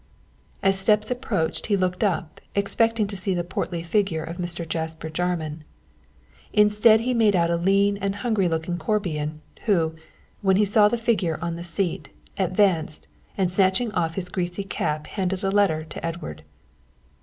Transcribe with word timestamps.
As 0.63 0.79
steps 0.79 1.11
approached 1.11 1.67
he 1.67 1.77
looked 1.77 2.03
up 2.03 2.41
expecting 2.55 3.05
to 3.05 3.15
see 3.15 3.35
the 3.35 3.43
portly 3.43 3.83
figure 3.83 4.23
of 4.23 4.37
Mr. 4.37 4.67
Jasper 4.67 5.11
Jarman. 5.11 5.63
Instead, 6.53 7.01
he 7.01 7.13
made 7.13 7.35
out 7.35 7.51
a 7.51 7.55
lean 7.55 7.97
and 7.97 8.15
hungry 8.15 8.47
looking 8.47 8.79
Corbian 8.79 9.41
who, 9.65 9.93
when 10.41 10.55
he 10.55 10.65
saw 10.65 10.87
the 10.87 10.97
figure 10.97 11.37
on 11.39 11.55
the 11.55 11.63
seat, 11.63 12.09
advanced, 12.39 13.07
and 13.37 13.53
snatching 13.53 13.91
off 13.91 14.15
his 14.15 14.29
greasy 14.29 14.63
cap 14.63 15.05
handed 15.05 15.43
a 15.43 15.51
letter 15.51 15.83
to 15.83 16.03
Edward. 16.03 16.41